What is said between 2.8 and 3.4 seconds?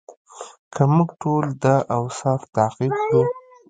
کړو.